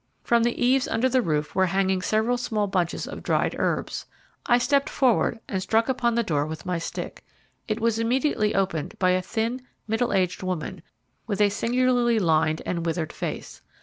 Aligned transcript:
From 0.23 0.41
the 0.41 0.59
eaves 0.59 0.87
under 0.87 1.07
the 1.07 1.21
roof 1.21 1.53
were 1.53 1.67
hanging 1.67 2.01
several 2.01 2.35
small 2.35 2.65
bunches 2.65 3.07
of 3.07 3.21
dried 3.21 3.55
herbs. 3.59 4.07
I 4.47 4.57
stepped 4.57 4.89
forward 4.89 5.39
and 5.47 5.61
struck 5.61 5.87
upon 5.89 6.15
the 6.15 6.23
door 6.23 6.47
with 6.47 6.65
my 6.65 6.79
stick. 6.79 7.23
It 7.67 7.79
was 7.79 7.99
immediately 7.99 8.55
opened 8.55 8.97
by 8.97 9.11
a 9.11 9.21
thin, 9.21 9.61
middle 9.87 10.11
aged 10.11 10.41
woman, 10.41 10.81
with 11.27 11.39
a 11.39 11.49
singularly 11.49 12.17
lined 12.17 12.63
and 12.65 12.83
withered 12.83 13.13
face. 13.13 13.61